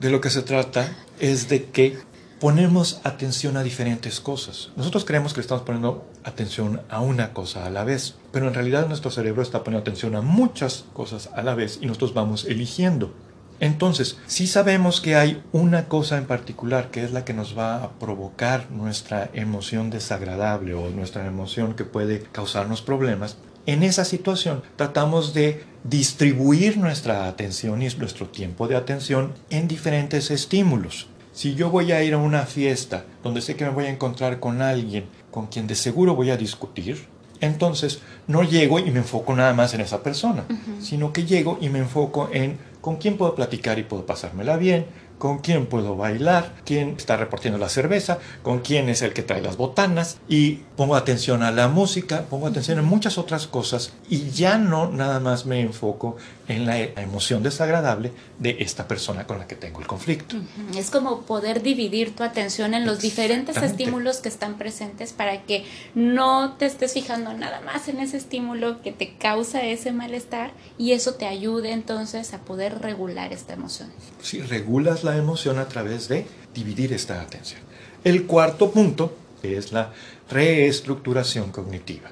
[0.00, 1.98] de lo que se trata es de que
[2.40, 4.70] ponemos atención a diferentes cosas.
[4.76, 8.88] Nosotros creemos que estamos poniendo atención a una cosa a la vez, pero en realidad
[8.88, 13.12] nuestro cerebro está poniendo atención a muchas cosas a la vez y nosotros vamos eligiendo.
[13.60, 17.82] Entonces, si sabemos que hay una cosa en particular que es la que nos va
[17.82, 24.62] a provocar nuestra emoción desagradable o nuestra emoción que puede causarnos problemas, en esa situación
[24.76, 31.06] tratamos de distribuir nuestra atención y nuestro tiempo de atención en diferentes estímulos.
[31.34, 34.38] Si yo voy a ir a una fiesta donde sé que me voy a encontrar
[34.38, 37.08] con alguien con quien de seguro voy a discutir,
[37.40, 40.44] entonces no llego y me enfoco nada más en esa persona,
[40.80, 44.86] sino que llego y me enfoco en con quién puedo platicar y puedo pasármela bien,
[45.18, 49.40] con quién puedo bailar, quién está repartiendo la cerveza, con quién es el que trae
[49.40, 54.30] las botanas y pongo atención a la música, pongo atención en muchas otras cosas y
[54.30, 56.16] ya no nada más me enfoco
[56.48, 60.36] en la emoción desagradable de esta persona con la que tengo el conflicto.
[60.76, 65.64] Es como poder dividir tu atención en los diferentes estímulos que están presentes para que
[65.94, 70.92] no te estés fijando nada más en ese estímulo que te causa ese malestar y
[70.92, 73.90] eso te ayude entonces a poder regular esta emoción.
[74.22, 77.60] Si regulas la emoción a través de dividir esta atención.
[78.04, 79.92] El cuarto punto es la
[80.30, 82.10] reestructuración cognitiva.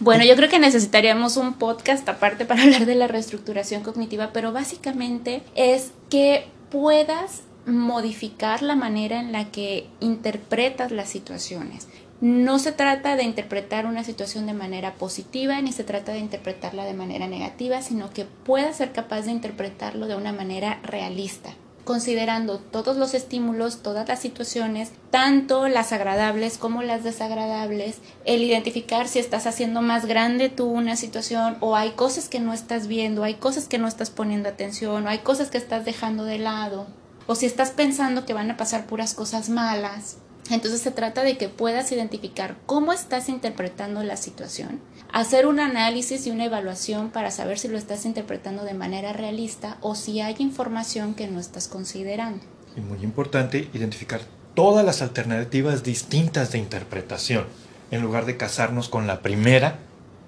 [0.00, 4.50] Bueno, yo creo que necesitaríamos un podcast aparte para hablar de la reestructuración cognitiva, pero
[4.50, 11.86] básicamente es que puedas modificar la manera en la que interpretas las situaciones.
[12.22, 16.84] No se trata de interpretar una situación de manera positiva ni se trata de interpretarla
[16.84, 21.54] de manera negativa, sino que puedas ser capaz de interpretarlo de una manera realista
[21.90, 29.08] considerando todos los estímulos, todas las situaciones, tanto las agradables como las desagradables, el identificar
[29.08, 33.24] si estás haciendo más grande tú una situación o hay cosas que no estás viendo,
[33.24, 36.86] hay cosas que no estás poniendo atención o hay cosas que estás dejando de lado
[37.26, 40.18] o si estás pensando que van a pasar puras cosas malas.
[40.48, 44.80] Entonces se trata de que puedas identificar cómo estás interpretando la situación,
[45.12, 49.78] hacer un análisis y una evaluación para saber si lo estás interpretando de manera realista
[49.80, 52.44] o si hay información que no estás considerando.
[52.76, 54.20] Y muy importante, identificar
[54.54, 57.46] todas las alternativas distintas de interpretación,
[57.90, 59.78] en lugar de casarnos con la primera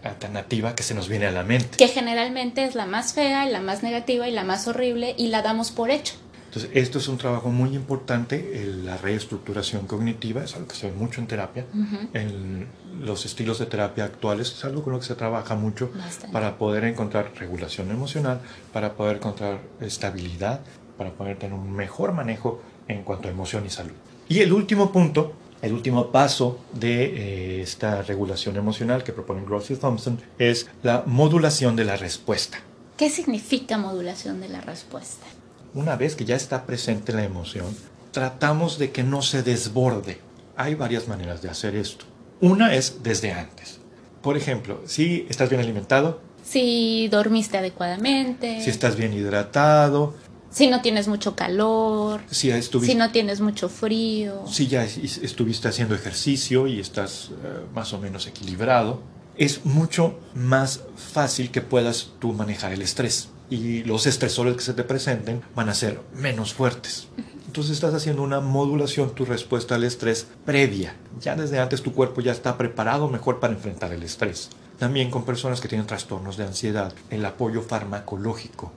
[0.03, 1.77] alternativa que se nos viene a la mente.
[1.77, 5.43] Que generalmente es la más fea, la más negativa y la más horrible y la
[5.43, 6.15] damos por hecho.
[6.53, 10.93] Entonces, esto es un trabajo muy importante, la reestructuración cognitiva, es algo que se ve
[10.95, 11.65] mucho en terapia,
[12.13, 12.67] en
[13.01, 15.91] los estilos de terapia actuales, es algo con lo que se trabaja mucho
[16.31, 20.61] para poder encontrar regulación emocional, para poder encontrar estabilidad,
[20.99, 23.95] para poder tener un mejor manejo en cuanto a emoción y salud.
[24.29, 25.33] Y el último punto,
[25.63, 31.05] el último paso de eh, esta regulación emocional que propone Gross y Thompson es la
[31.07, 32.59] modulación de la respuesta.
[32.99, 35.27] ¿Qué significa modulación de la respuesta?
[35.75, 37.75] Una vez que ya está presente la emoción,
[38.11, 40.19] tratamos de que no se desborde.
[40.57, 42.05] Hay varias maneras de hacer esto.
[42.41, 43.81] Una es desde antes.
[44.21, 46.21] Por ejemplo, si estás bien alimentado.
[46.45, 48.63] Si dormiste adecuadamente.
[48.63, 50.15] Si estás bien hidratado.
[50.51, 52.21] Si no tienes mucho calor.
[52.31, 54.45] Si, si no tienes mucho frío.
[54.47, 59.01] Si ya estuviste haciendo ejercicio y estás eh, más o menos equilibrado.
[59.39, 64.73] Es mucho más fácil que puedas tú manejar el estrés y los estresores que se
[64.73, 67.09] te presenten van a ser menos fuertes.
[67.47, 70.97] Entonces estás haciendo una modulación, tu respuesta al estrés previa.
[71.21, 74.49] Ya desde antes tu cuerpo ya está preparado mejor para enfrentar el estrés.
[74.79, 78.73] También con personas que tienen trastornos de ansiedad, el apoyo farmacológico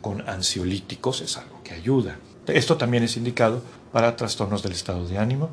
[0.00, 2.18] con ansiolíticos es algo que ayuda.
[2.48, 3.62] Esto también es indicado
[3.96, 5.48] para trastornos del estado de ánimo,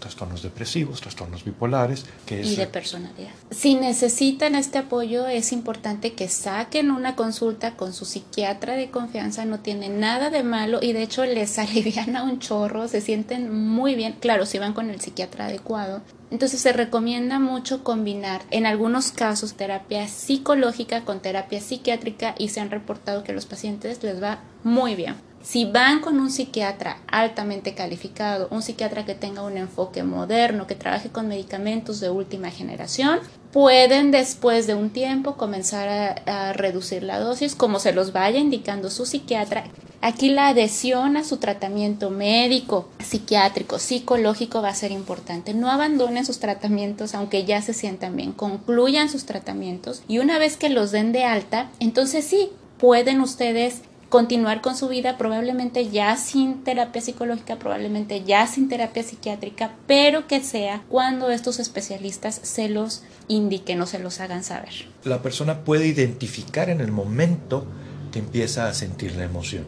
[0.00, 2.04] trastornos depresivos, trastornos bipolares.
[2.26, 3.30] Que y de personalidad.
[3.50, 9.46] Si necesitan este apoyo, es importante que saquen una consulta con su psiquiatra de confianza,
[9.46, 13.50] no tiene nada de malo y de hecho les alivian a un chorro, se sienten
[13.50, 16.02] muy bien, claro, si van con el psiquiatra adecuado.
[16.30, 22.60] Entonces se recomienda mucho combinar en algunos casos terapia psicológica con terapia psiquiátrica y se
[22.60, 25.14] han reportado que a los pacientes les va muy bien.
[25.46, 30.74] Si van con un psiquiatra altamente calificado, un psiquiatra que tenga un enfoque moderno, que
[30.74, 33.20] trabaje con medicamentos de última generación,
[33.52, 38.90] pueden después de un tiempo comenzar a, reducir la dosis como se los vaya indicando
[38.90, 39.62] su psiquiatra.
[40.00, 45.54] Aquí la adhesión a su tratamiento médico, psiquiátrico, psicológico va a ser importante.
[45.54, 48.32] No abandonen sus tratamientos aunque ya se sientan bien.
[48.32, 53.82] Concluyan sus tratamientos y una vez que los den de alta, entonces sí, pueden ustedes
[54.16, 60.26] continuar con su vida probablemente ya sin terapia psicológica, probablemente ya sin terapia psiquiátrica, pero
[60.26, 64.72] que sea cuando estos especialistas se los indiquen o se los hagan saber.
[65.04, 67.66] La persona puede identificar en el momento
[68.10, 69.66] que empieza a sentir la emoción.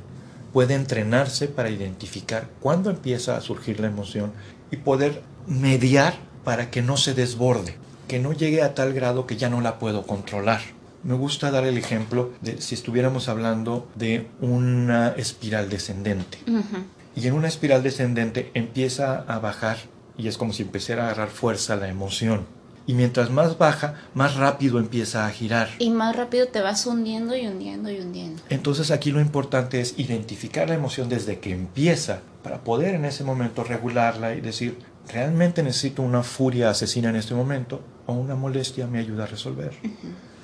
[0.55, 4.32] Puede entrenarse para identificar cuándo empieza a surgir la emoción
[4.70, 7.76] y poder mediar para que no se desborde,
[8.09, 11.64] que no llegue a tal grado que ya no la puedo controlar me gusta dar
[11.64, 16.38] el ejemplo de si estuviéramos hablando de una espiral descendente.
[17.14, 19.78] Y en una espiral descendente empieza a bajar
[20.16, 22.46] y es como si empezara a agarrar fuerza la emoción.
[22.86, 25.68] Y mientras más baja, más rápido empieza a girar.
[25.78, 28.42] Y más rápido te vas hundiendo y hundiendo y hundiendo.
[28.49, 33.24] Entonces aquí lo importante es identificar la emoción desde que empieza para poder en ese
[33.24, 38.86] momento regularla y decir, ¿realmente necesito una furia asesina en este momento o una molestia
[38.86, 39.72] me ayuda a resolver?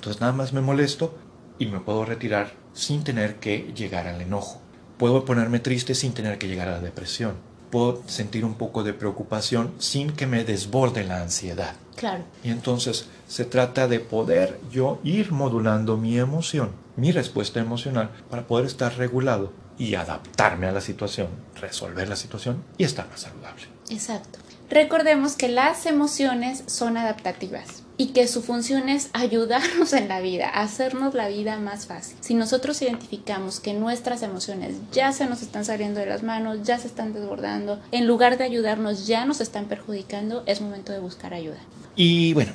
[0.05, 1.17] Entonces nada más me molesto
[1.57, 4.61] y me puedo retirar sin tener que llegar al enojo.
[4.99, 7.33] Puedo ponerme triste sin tener que llegar a la depresión.
[7.71, 11.73] Puedo sentir un poco de preocupación sin que me desborde la ansiedad.
[11.95, 12.23] Claro.
[12.43, 18.45] Y entonces se trata de poder yo ir modulando mi emoción, mi respuesta emocional, para
[18.45, 21.29] poder estar regulado y adaptarme a la situación,
[21.59, 23.63] resolver la situación y estar más saludable.
[23.89, 24.37] Exacto.
[24.69, 30.49] Recordemos que las emociones son adaptativas y que su función es ayudarnos en la vida,
[30.49, 32.17] hacernos la vida más fácil.
[32.21, 36.77] Si nosotros identificamos que nuestras emociones ya se nos están saliendo de las manos, ya
[36.77, 41.33] se están desbordando, en lugar de ayudarnos ya nos están perjudicando, es momento de buscar
[41.33, 41.59] ayuda.
[41.95, 42.51] Y bueno.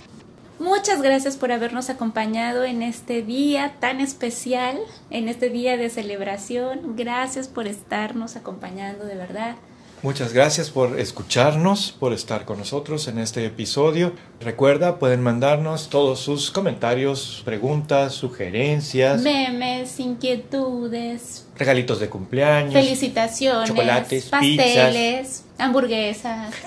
[0.59, 4.79] Muchas gracias por habernos acompañado en este día tan especial,
[5.09, 6.97] en este día de celebración.
[6.97, 9.57] Gracias por estarnos acompañando de verdad.
[10.03, 14.15] Muchas gracias por escucharnos, por estar con nosotros en este episodio.
[14.41, 24.25] Recuerda, pueden mandarnos todos sus comentarios, preguntas, sugerencias, memes, inquietudes, regalitos de cumpleaños, felicitaciones, chocolates,
[24.25, 26.55] pasteles, hamburguesas.